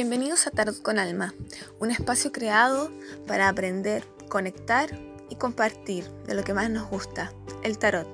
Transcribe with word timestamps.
Bienvenidos 0.00 0.46
a 0.46 0.52
Tarot 0.52 0.80
con 0.80 1.00
Alma, 1.00 1.34
un 1.80 1.90
espacio 1.90 2.30
creado 2.30 2.88
para 3.26 3.48
aprender, 3.48 4.04
conectar 4.28 4.96
y 5.28 5.34
compartir 5.34 6.04
de 6.24 6.34
lo 6.34 6.44
que 6.44 6.54
más 6.54 6.70
nos 6.70 6.88
gusta, 6.88 7.32
el 7.64 7.78
tarot. 7.78 8.06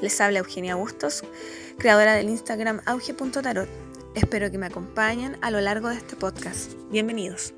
Les 0.00 0.18
habla 0.22 0.38
Eugenia 0.38 0.76
Bustos, 0.76 1.24
creadora 1.78 2.14
del 2.14 2.30
Instagram 2.30 2.80
auge.tarot. 2.86 3.68
Espero 4.14 4.50
que 4.50 4.56
me 4.56 4.64
acompañen 4.64 5.36
a 5.42 5.50
lo 5.50 5.60
largo 5.60 5.90
de 5.90 5.96
este 5.96 6.16
podcast. 6.16 6.72
Bienvenidos. 6.90 7.52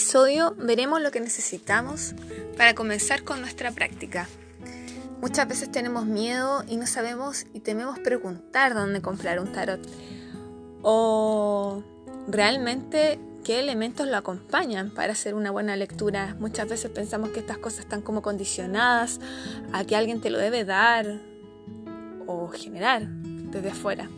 Episodio 0.00 0.54
veremos 0.56 1.02
lo 1.02 1.10
que 1.10 1.20
necesitamos 1.20 2.14
para 2.56 2.74
comenzar 2.74 3.22
con 3.22 3.42
nuestra 3.42 3.70
práctica. 3.70 4.28
Muchas 5.20 5.46
veces 5.46 5.70
tenemos 5.70 6.06
miedo 6.06 6.64
y 6.66 6.78
no 6.78 6.86
sabemos 6.86 7.44
y 7.52 7.60
tememos 7.60 7.98
preguntar 7.98 8.72
dónde 8.72 9.02
comprar 9.02 9.38
un 9.38 9.52
tarot. 9.52 9.86
O 10.80 11.84
realmente 12.28 13.18
qué 13.44 13.60
elementos 13.60 14.08
lo 14.08 14.16
acompañan 14.16 14.88
para 14.88 15.12
hacer 15.12 15.34
una 15.34 15.50
buena 15.50 15.76
lectura. 15.76 16.34
Muchas 16.40 16.66
veces 16.66 16.90
pensamos 16.90 17.28
que 17.28 17.40
estas 17.40 17.58
cosas 17.58 17.80
están 17.80 18.00
como 18.00 18.22
condicionadas 18.22 19.20
a 19.74 19.84
que 19.84 19.96
alguien 19.96 20.22
te 20.22 20.30
lo 20.30 20.38
debe 20.38 20.64
dar 20.64 21.20
o 22.26 22.48
generar 22.48 23.06
desde 23.06 23.68
afuera. 23.68 24.08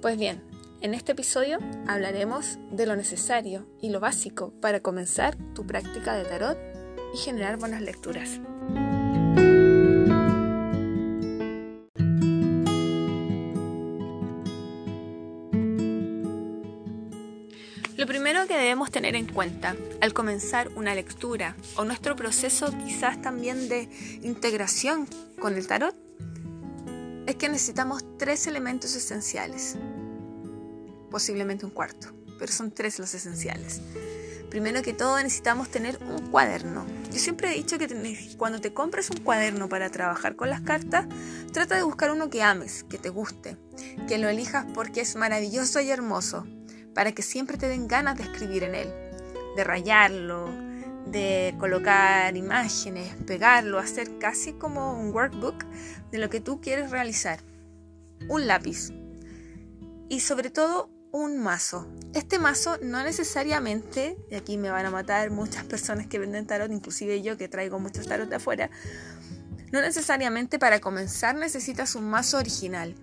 Pues 0.00 0.16
bien, 0.16 0.40
en 0.84 0.92
este 0.92 1.12
episodio 1.12 1.58
hablaremos 1.86 2.58
de 2.70 2.84
lo 2.84 2.94
necesario 2.94 3.66
y 3.80 3.88
lo 3.88 4.00
básico 4.00 4.52
para 4.60 4.80
comenzar 4.80 5.34
tu 5.54 5.66
práctica 5.66 6.12
de 6.12 6.26
tarot 6.26 6.58
y 7.14 7.16
generar 7.16 7.56
buenas 7.56 7.80
lecturas. 7.80 8.38
Lo 17.96 18.06
primero 18.06 18.46
que 18.46 18.58
debemos 18.58 18.90
tener 18.90 19.16
en 19.16 19.24
cuenta 19.24 19.76
al 20.02 20.12
comenzar 20.12 20.68
una 20.76 20.94
lectura 20.94 21.56
o 21.76 21.86
nuestro 21.86 22.14
proceso 22.14 22.70
quizás 22.84 23.22
también 23.22 23.70
de 23.70 23.88
integración 24.22 25.08
con 25.40 25.54
el 25.54 25.66
tarot 25.66 25.96
es 27.26 27.36
que 27.36 27.48
necesitamos 27.48 28.04
tres 28.18 28.46
elementos 28.46 28.94
esenciales 28.94 29.78
posiblemente 31.14 31.64
un 31.64 31.70
cuarto, 31.70 32.08
pero 32.40 32.50
son 32.50 32.72
tres 32.72 32.98
los 32.98 33.14
esenciales. 33.14 33.80
Primero 34.50 34.82
que 34.82 34.92
todo 34.92 35.16
necesitamos 35.22 35.68
tener 35.68 35.96
un 36.02 36.26
cuaderno. 36.26 36.84
Yo 37.12 37.20
siempre 37.20 37.52
he 37.52 37.54
dicho 37.54 37.78
que 37.78 37.86
cuando 38.36 38.60
te 38.60 38.74
compres 38.74 39.10
un 39.10 39.18
cuaderno 39.18 39.68
para 39.68 39.90
trabajar 39.90 40.34
con 40.34 40.50
las 40.50 40.62
cartas, 40.62 41.06
trata 41.52 41.76
de 41.76 41.84
buscar 41.84 42.10
uno 42.10 42.30
que 42.30 42.42
ames, 42.42 42.82
que 42.82 42.98
te 42.98 43.10
guste, 43.10 43.56
que 44.08 44.18
lo 44.18 44.28
elijas 44.28 44.66
porque 44.74 45.02
es 45.02 45.14
maravilloso 45.14 45.78
y 45.78 45.88
hermoso, 45.88 46.48
para 46.94 47.12
que 47.12 47.22
siempre 47.22 47.58
te 47.58 47.68
den 47.68 47.86
ganas 47.86 48.18
de 48.18 48.24
escribir 48.24 48.64
en 48.64 48.74
él, 48.74 48.88
de 49.54 49.62
rayarlo, 49.62 50.48
de 51.06 51.54
colocar 51.60 52.36
imágenes, 52.36 53.14
pegarlo, 53.24 53.78
hacer 53.78 54.18
casi 54.18 54.54
como 54.54 55.00
un 55.00 55.14
workbook 55.14 55.64
de 56.10 56.18
lo 56.18 56.28
que 56.28 56.40
tú 56.40 56.60
quieres 56.60 56.90
realizar. 56.90 57.38
Un 58.28 58.48
lápiz. 58.48 58.90
Y 60.08 60.18
sobre 60.18 60.50
todo 60.50 60.90
un 61.14 61.38
mazo. 61.38 61.86
Este 62.12 62.40
mazo 62.40 62.76
no 62.82 63.00
necesariamente, 63.04 64.18
y 64.32 64.34
aquí 64.34 64.58
me 64.58 64.70
van 64.70 64.84
a 64.84 64.90
matar 64.90 65.30
muchas 65.30 65.62
personas 65.62 66.08
que 66.08 66.18
venden 66.18 66.44
tarot, 66.44 66.72
inclusive 66.72 67.22
yo 67.22 67.38
que 67.38 67.46
traigo 67.46 67.78
muchos 67.78 68.08
tarot 68.08 68.28
de 68.28 68.34
afuera, 68.34 68.68
no 69.70 69.80
necesariamente 69.80 70.58
para 70.58 70.80
comenzar 70.80 71.36
necesitas 71.36 71.94
un 71.94 72.10
mazo 72.10 72.38
original, 72.38 72.96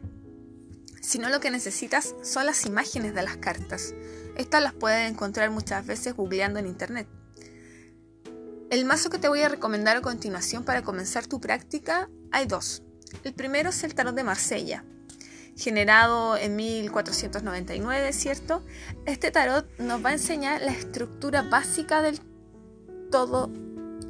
sino 1.01 1.29
lo 1.29 1.39
que 1.39 1.51
necesitas 1.51 2.13
son 2.21 2.47
las 2.47 2.65
imágenes 2.65 3.15
de 3.15 3.23
las 3.23 3.37
cartas. 3.37 3.93
Estas 4.35 4.61
las 4.61 4.73
puedes 4.73 5.09
encontrar 5.09 5.49
muchas 5.49 5.85
veces 5.85 6.13
googleando 6.13 6.59
en 6.59 6.67
internet. 6.67 7.07
El 8.69 8.83
mazo 8.83 9.09
que 9.09 9.19
te 9.19 9.29
voy 9.29 9.41
a 9.41 9.47
recomendar 9.47 9.95
a 9.95 10.01
continuación 10.01 10.65
para 10.65 10.81
comenzar 10.81 11.27
tu 11.27 11.39
práctica 11.39 12.09
hay 12.29 12.45
dos. 12.45 12.83
El 13.23 13.33
primero 13.33 13.69
es 13.69 13.85
el 13.85 13.95
tarot 13.95 14.13
de 14.13 14.23
Marsella 14.25 14.83
generado 15.57 16.37
en 16.37 16.55
1499, 16.55 18.13
¿cierto? 18.13 18.63
Este 19.05 19.31
tarot 19.31 19.67
nos 19.79 20.03
va 20.03 20.09
a 20.09 20.13
enseñar 20.13 20.61
la 20.61 20.71
estructura 20.71 21.41
básica 21.43 22.01
del 22.01 22.19
todo 23.11 23.51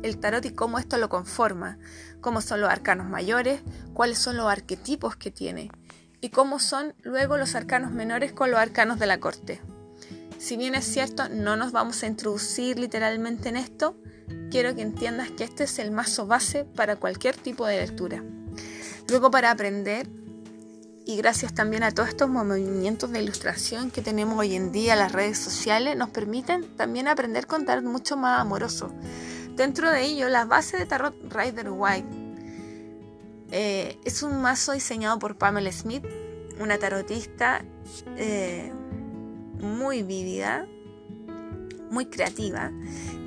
el 0.04 0.18
tarot 0.18 0.46
y 0.46 0.52
cómo 0.52 0.80
esto 0.80 0.98
lo 0.98 1.10
conforma, 1.10 1.78
cómo 2.22 2.42
son 2.42 2.62
los 2.62 2.70
arcanos 2.70 3.08
mayores, 3.08 3.62
cuáles 3.94 4.18
son 4.18 4.38
los 4.38 4.48
arquetipos 4.48 5.16
que 5.16 5.32
tiene 5.32 5.72
y 6.22 6.30
cómo 6.30 6.60
son 6.60 6.94
luego 7.02 7.38
los 7.38 7.56
arcanos 7.56 7.92
menores 7.92 8.32
con 8.32 8.52
los 8.52 8.60
arcanos 8.60 9.00
de 9.00 9.08
la 9.08 9.20
corte. 9.20 9.62
Si 10.38 10.58
bien 10.58 10.76
es 10.76 10.86
cierto, 10.86 11.30
no 11.30 11.56
nos 11.56 11.72
vamos 11.72 12.02
a 12.02 12.08
introducir 12.08 12.80
literalmente 12.80 13.50
en 13.50 13.58
esto, 13.58 13.96
quiero 14.50 14.76
que 14.76 14.82
entiendas 14.82 15.30
que 15.32 15.44
este 15.44 15.66
es 15.66 15.78
el 15.80 15.92
mazo 15.92 16.26
base 16.26 16.64
para 16.64 16.96
cualquier 16.96 17.36
tipo 17.36 17.66
de 17.68 17.78
lectura. 17.78 18.24
Luego 19.08 19.30
para 19.30 19.52
aprender 19.52 20.08
y 21.12 21.18
gracias 21.18 21.54
también 21.54 21.84
a 21.84 21.92
todos 21.92 22.08
estos 22.08 22.30
movimientos 22.30 23.12
de 23.12 23.22
ilustración 23.22 23.92
que 23.92 24.02
tenemos 24.02 24.40
hoy 24.40 24.56
en 24.56 24.72
día, 24.72 24.96
las 24.96 25.12
redes 25.12 25.38
sociales, 25.38 25.98
nos 25.98 26.10
permiten 26.10 26.64
también 26.78 27.10
aprender 27.10 27.48
con 27.48 27.66
tarot 27.66 27.84
mucho 27.84 28.16
más 28.16 28.40
amoroso. 28.40 28.94
Dentro 29.58 29.92
de 29.92 30.04
ello, 30.06 30.30
la 30.30 30.46
base 30.46 30.78
de 30.78 30.86
Tarot 30.86 31.14
Rider 31.30 31.70
White 31.70 32.08
eh, 33.52 33.98
es 34.06 34.24
un 34.24 34.42
mazo 34.42 34.72
diseñado 34.72 35.20
por 35.20 35.38
Pamela 35.38 35.70
Smith, 35.74 36.06
una 36.62 36.78
tarotista 36.78 37.66
eh, 38.16 38.72
muy 39.60 40.04
vívida, 40.04 40.66
muy 41.92 42.08
creativa, 42.08 42.72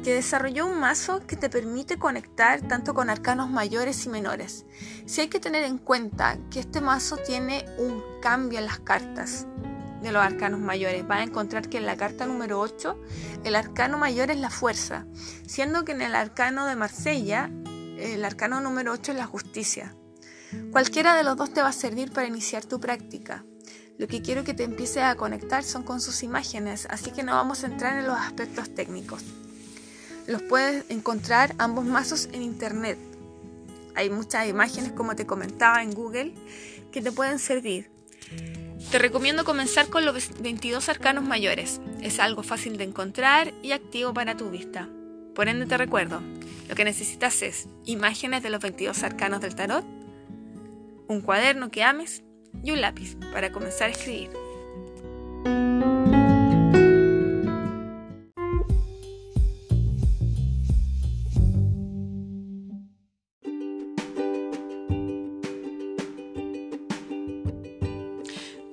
que 0.03 0.15
desarrolló 0.15 0.67
un 0.67 0.81
mazo 0.81 1.25
que 1.27 1.37
te 1.37 1.49
permite 1.49 1.99
conectar 1.99 2.61
tanto 2.63 2.95
con 2.95 3.11
arcanos 3.11 3.51
mayores 3.51 4.05
y 4.07 4.09
menores. 4.09 4.67
Si 5.07 5.21
hay 5.21 5.29
que 5.29 5.39
tener 5.39 5.63
en 5.65 5.79
cuenta 5.79 6.39
que 6.51 6.61
este 6.61 6.81
mazo 6.81 7.17
tiene 7.17 7.65
un 7.79 8.03
cambio 8.21 8.59
en 8.59 8.67
las 8.67 8.81
cartas 8.81 9.47
de 10.05 10.13
los 10.13 10.23
arcanos 10.23 10.61
mayores. 10.61 11.07
Vas 11.07 11.21
a 11.21 11.25
encontrar 11.25 11.69
que 11.69 11.79
en 11.79 11.87
la 11.87 11.97
carta 11.97 12.27
número 12.27 12.61
8 12.61 13.01
el 13.45 13.57
arcano 13.57 13.99
mayor 13.99 14.31
es 14.31 14.39
la 14.39 14.51
fuerza, 14.51 15.07
siendo 15.47 15.85
que 15.85 15.93
en 15.93 16.03
el 16.03 16.15
arcano 16.15 16.67
de 16.67 16.77
Marsella 16.77 17.51
el 17.99 18.25
arcano 18.25 18.61
número 18.61 18.93
8 18.93 19.13
es 19.13 19.19
la 19.19 19.27
justicia. 19.27 19.97
Cualquiera 20.71 21.17
de 21.17 21.25
los 21.25 21.37
dos 21.37 21.53
te 21.53 21.63
va 21.63 21.69
a 21.69 21.73
servir 21.73 22.13
para 22.13 22.29
iniciar 22.29 22.65
tu 22.65 22.79
práctica. 22.79 23.45
Lo 23.97 24.09
que 24.09 24.22
quiero 24.22 24.43
que 24.43 24.55
te 24.55 24.65
empieces 24.65 25.05
a 25.05 25.15
conectar 25.15 25.62
son 25.62 25.84
con 25.84 26.00
sus 26.00 26.25
imágenes, 26.25 26.87
así 26.91 27.12
que 27.12 27.22
no 27.22 27.32
vamos 27.32 27.62
a 27.62 27.69
entrar 27.69 27.97
en 27.97 28.06
los 28.06 28.19
aspectos 28.19 28.75
técnicos. 28.75 29.22
Los 30.27 30.43
puedes 30.43 30.84
encontrar 30.91 31.55
ambos 31.59 31.84
mazos 31.84 32.28
en 32.33 32.43
internet. 32.43 32.99
Hay 33.94 34.10
muchas 34.10 34.49
imágenes, 34.49 34.93
como 34.93 35.15
te 35.15 35.27
comentaba, 35.27 35.83
en 35.83 35.93
Google 35.93 36.34
que 36.91 37.03
te 37.03 37.12
pueden 37.12 37.38
servir. 37.38 37.91
Te 38.91 38.99
recomiendo 38.99 39.44
comenzar 39.44 39.88
con 39.88 40.04
los 40.04 40.41
22 40.41 40.88
arcanos 40.88 41.25
mayores. 41.25 41.81
Es 42.03 42.19
algo 42.19 42.43
fácil 42.43 42.77
de 42.77 42.84
encontrar 42.84 43.54
y 43.62 43.72
activo 43.72 44.12
para 44.12 44.37
tu 44.37 44.50
vista. 44.50 44.88
Por 45.34 45.49
ende 45.49 45.66
te 45.66 45.77
recuerdo, 45.77 46.21
lo 46.69 46.75
que 46.75 46.84
necesitas 46.84 47.43
es 47.43 47.69
imágenes 47.84 48.42
de 48.42 48.51
los 48.51 48.60
22 48.60 49.03
arcanos 49.03 49.41
del 49.41 49.54
tarot, 49.54 49.84
un 51.07 51.21
cuaderno 51.21 51.71
que 51.71 51.84
ames 51.84 52.22
y 52.62 52.71
un 52.71 52.80
lápiz 52.80 53.16
para 53.33 53.53
comenzar 53.53 53.89
a 53.89 53.92
escribir. 53.92 54.30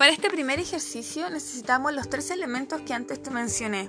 Para 0.01 0.13
este 0.13 0.31
primer 0.31 0.59
ejercicio 0.59 1.29
necesitamos 1.29 1.93
los 1.93 2.09
tres 2.09 2.31
elementos 2.31 2.81
que 2.81 2.95
antes 2.95 3.21
te 3.21 3.29
mencioné, 3.29 3.87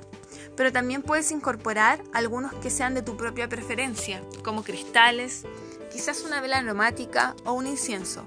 pero 0.59 0.71
también 0.71 1.01
puedes 1.01 1.31
incorporar 1.31 2.03
algunos 2.13 2.53
que 2.53 2.69
sean 2.69 2.93
de 2.93 3.01
tu 3.01 3.17
propia 3.17 3.49
preferencia, 3.49 4.21
como 4.45 4.63
cristales, 4.63 5.47
quizás 5.91 6.23
una 6.23 6.43
vela 6.43 6.59
aromática 6.59 7.35
o 7.47 7.55
un 7.55 7.67
incienso. 7.67 8.27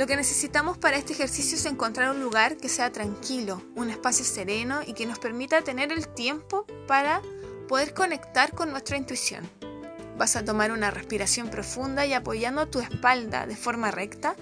Lo 0.00 0.06
que 0.06 0.16
necesitamos 0.16 0.78
para 0.78 0.96
este 0.96 1.12
ejercicio 1.12 1.58
es 1.58 1.66
encontrar 1.66 2.10
un 2.10 2.22
lugar 2.22 2.56
que 2.56 2.70
sea 2.70 2.90
tranquilo, 2.90 3.62
un 3.74 3.90
espacio 3.90 4.24
sereno 4.24 4.80
y 4.86 4.94
que 4.94 5.04
nos 5.04 5.18
permita 5.18 5.60
tener 5.60 5.92
el 5.92 6.08
tiempo 6.08 6.64
para 6.88 7.20
poder 7.68 7.92
conectar 7.92 8.54
con 8.54 8.70
nuestra 8.70 8.96
intuición. 8.96 9.46
Vas 10.16 10.36
a 10.36 10.42
tomar 10.42 10.72
una 10.72 10.90
respiración 10.90 11.50
profunda 11.50 12.06
y 12.06 12.14
apoyando 12.14 12.66
tu 12.66 12.80
espalda 12.80 13.44
de 13.44 13.56
forma 13.56 13.90
recta, 13.90 14.36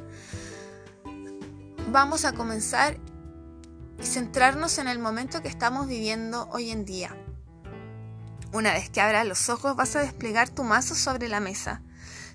vamos 1.91 2.25
a 2.25 2.35
comenzar 2.35 2.97
y 4.01 4.07
centrarnos 4.07 4.79
en 4.79 4.87
el 4.87 5.01
momento 5.01 5.43
que 5.43 5.49
estamos 5.49 5.89
viviendo 5.89 6.49
hoy 6.53 6.71
en 6.71 6.85
día. 6.85 7.17
Una 8.53 8.75
vez 8.75 8.91
que 8.91 9.01
abras 9.01 9.27
los 9.27 9.49
ojos 9.49 9.75
vas 9.75 9.97
a 9.97 10.03
desplegar 10.03 10.51
tu 10.51 10.63
mazo 10.63 10.95
sobre 10.95 11.29
la 11.29 11.41
mesa. 11.41 11.83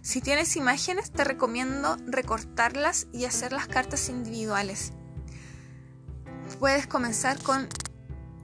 Si 0.03 0.19
tienes 0.19 0.57
imágenes 0.57 1.11
te 1.11 1.23
recomiendo 1.23 1.95
recortarlas 2.05 3.07
y 3.13 3.23
hacer 3.23 3.53
las 3.53 3.67
cartas 3.67 4.09
individuales. 4.09 4.91
Puedes 6.59 6.87
comenzar 6.87 7.41
con 7.41 7.69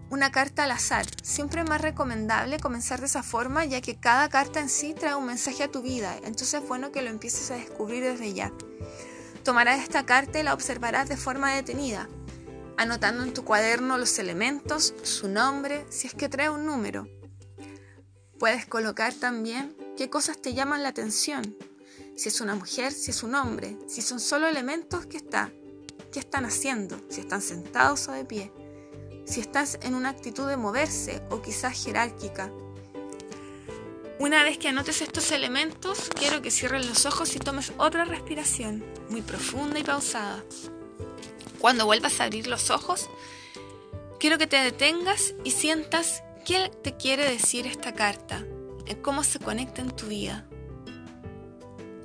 una 0.10 0.32
carta 0.32 0.64
al 0.64 0.72
azar. 0.72 1.06
Siempre 1.22 1.62
es 1.62 1.70
más 1.70 1.82
recomendable 1.82 2.62
comenzar 2.62 3.02
de 3.02 3.08
esa 3.08 3.24
forma 3.24 3.66
ya 3.66 3.82
que 3.82 3.98
cada 3.98 4.30
carta 4.30 4.62
en 4.62 4.70
sí 4.70 4.94
trae 4.94 5.16
un 5.16 5.26
mensaje 5.26 5.64
a 5.64 5.70
tu 5.70 5.82
vida. 5.82 6.16
Entonces 6.20 6.54
es 6.54 6.68
bueno 6.68 6.94
que 6.94 7.02
lo 7.02 7.10
empieces 7.10 7.52
a 7.52 7.56
descubrir 7.56 8.06
desde 8.06 8.34
ya. 8.34 8.54
Tomarás 9.44 9.82
esta 9.82 10.06
carta 10.06 10.40
y 10.40 10.44
la 10.44 10.54
observarás 10.54 11.10
de 11.10 11.18
forma 11.18 11.54
detenida, 11.54 12.08
anotando 12.78 13.22
en 13.24 13.34
tu 13.34 13.44
cuaderno 13.44 13.98
los 13.98 14.18
elementos, 14.18 14.94
su 15.04 15.28
nombre, 15.28 15.86
si 15.90 16.08
es 16.08 16.14
que 16.14 16.30
trae 16.30 16.50
un 16.50 16.66
número. 16.66 17.19
Puedes 18.40 18.66
colocar 18.66 19.14
también 19.14 19.76
qué 19.98 20.10
cosas 20.10 20.42
te 20.42 20.54
llaman 20.54 20.82
la 20.82 20.90
atención, 20.90 21.56
si 22.16 22.30
es 22.30 22.42
una 22.42 22.56
mujer, 22.56 22.92
si 22.92 23.12
es 23.12 23.22
un 23.22 23.36
hombre, 23.36 23.78
si 23.88 24.02
son 24.02 24.20
solo 24.20 24.48
elementos 24.48 25.06
que 25.06 25.18
está, 25.18 25.52
qué 26.12 26.20
están 26.20 26.46
haciendo, 26.46 27.00
si 27.10 27.22
están 27.22 27.42
sentados 27.42 28.08
o 28.08 28.14
de 28.14 28.26
pie 28.26 28.52
si 29.30 29.42
estás 29.42 29.78
en 29.84 29.94
una 29.94 30.10
actitud 30.10 30.48
de 30.48 30.58
moverse 30.58 31.22
o 31.30 31.42
quizás 31.42 31.84
jerárquica. 31.84 32.52
Una 34.18 34.44
vez 34.44 34.58
que 34.58 34.68
anotes 34.68 35.02
estos 35.02 35.32
elementos, 35.32 36.10
quiero 36.16 36.42
que 36.42 36.52
cierres 36.52 36.88
los 36.88 37.06
ojos 37.06 37.36
y 37.36 37.40
tomes 37.40 37.72
otra 37.78 38.06
respiración, 38.06 38.84
muy 39.10 39.22
profunda 39.22 39.80
y 39.80 39.84
pausada. 39.84 40.44
Cuando 41.60 41.86
vuelvas 41.86 42.20
a 42.20 42.24
abrir 42.24 42.48
los 42.48 42.72
ojos, 42.72 43.08
quiero 44.20 44.40
que 44.40 44.48
te 44.48 44.58
detengas 44.58 45.36
y 45.44 45.52
sientas 45.52 46.24
qué 46.46 46.72
te 46.84 46.96
quiere 46.98 47.30
decir 47.30 47.68
esta 47.68 47.94
carta, 47.94 48.46
cómo 49.02 49.24
se 49.24 49.40
conecta 49.40 49.82
en 49.82 49.92
tu 49.92 50.08
vida. 50.08 50.46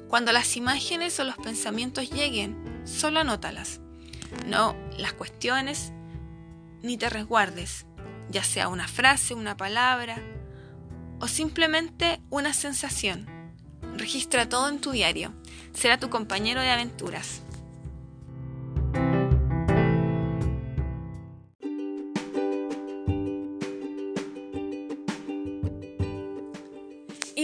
Cuando 0.09 0.33
las 0.33 0.57
imágenes 0.57 1.19
o 1.19 1.25
los 1.25 1.37
pensamientos 1.37 2.11
lleguen, 2.11 2.83
solo 2.85 3.21
anótalas. 3.21 3.81
No 4.47 4.77
las 4.99 5.13
cuestiones 5.13 5.93
ni 6.83 6.97
te 6.97 7.09
resguardes, 7.09 7.87
ya 8.31 8.45
sea 8.45 8.69
una 8.69 8.89
frase, 8.89 9.35
una 9.35 9.57
palabra 9.57 10.23
o 11.21 11.29
simplemente 11.29 12.21
una 12.31 12.53
sensación. 12.53 13.27
Registra 13.97 14.49
todo 14.49 14.69
en 14.69 14.81
tu 14.81 14.91
diario. 14.91 15.33
Será 15.73 15.99
tu 15.99 16.11
compañero 16.11 16.61
de 16.61 16.71
aventuras. 16.71 17.43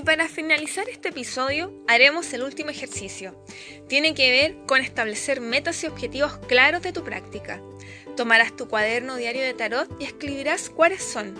Y 0.01 0.03
para 0.03 0.29
finalizar 0.29 0.89
este 0.89 1.11
episodio 1.11 1.75
haremos 1.87 2.33
el 2.33 2.43
último 2.43 2.71
ejercicio. 2.71 3.39
Tiene 3.87 4.15
que 4.15 4.31
ver 4.31 4.57
con 4.67 4.81
establecer 4.81 5.43
metas 5.43 5.85
y 5.85 5.89
objetivos 5.89 6.39
claros 6.49 6.81
de 6.81 6.95
tu 6.95 7.05
práctica. 7.05 7.61
Tomarás 8.17 8.57
tu 8.57 8.67
cuaderno 8.67 9.17
diario 9.17 9.43
de 9.43 9.53
tarot 9.53 9.95
y 10.01 10.05
escribirás 10.05 10.71
cuáles 10.71 11.05
son, 11.05 11.35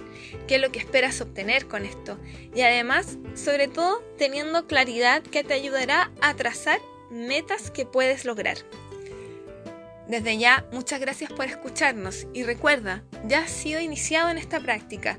qué 0.47 0.57
es 0.57 0.61
lo 0.61 0.71
que 0.71 0.79
esperas 0.79 1.23
obtener 1.23 1.69
con 1.69 1.87
esto. 1.87 2.19
Y 2.55 2.61
además, 2.61 3.17
sobre 3.35 3.67
todo, 3.67 4.03
teniendo 4.19 4.67
claridad 4.67 5.23
que 5.23 5.43
te 5.43 5.55
ayudará 5.55 6.13
a 6.21 6.37
trazar 6.37 6.81
metas 7.11 7.71
que 7.71 7.87
puedes 7.87 8.27
lograr. 8.27 8.59
Desde 10.07 10.37
ya, 10.37 10.67
muchas 10.71 11.01
gracias 11.01 11.33
por 11.33 11.47
escucharnos 11.47 12.27
y 12.35 12.43
recuerda, 12.43 13.05
ya 13.25 13.39
has 13.39 13.51
sido 13.51 13.81
iniciado 13.81 14.29
en 14.29 14.37
esta 14.37 14.61
práctica. 14.61 15.19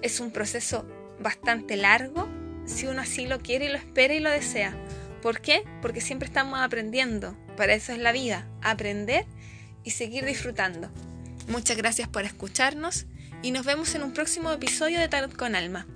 Es 0.00 0.20
un 0.20 0.30
proceso 0.30 0.86
bastante 1.20 1.76
largo, 1.76 2.27
si 2.68 2.86
uno 2.86 3.02
así 3.02 3.26
lo 3.26 3.40
quiere 3.40 3.66
y 3.66 3.68
lo 3.68 3.76
espera 3.76 4.14
y 4.14 4.20
lo 4.20 4.30
desea. 4.30 4.76
¿Por 5.22 5.40
qué? 5.40 5.64
Porque 5.82 6.00
siempre 6.00 6.26
estamos 6.26 6.60
aprendiendo. 6.60 7.36
Para 7.56 7.74
eso 7.74 7.92
es 7.92 7.98
la 7.98 8.12
vida, 8.12 8.46
aprender 8.62 9.26
y 9.82 9.90
seguir 9.90 10.24
disfrutando. 10.24 10.90
Muchas 11.48 11.76
gracias 11.76 12.08
por 12.08 12.24
escucharnos 12.24 13.06
y 13.42 13.50
nos 13.50 13.64
vemos 13.64 13.94
en 13.94 14.02
un 14.02 14.12
próximo 14.12 14.52
episodio 14.52 15.00
de 15.00 15.08
Tarot 15.08 15.34
con 15.34 15.56
Alma. 15.56 15.86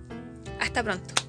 Hasta 0.60 0.82
pronto. 0.82 1.21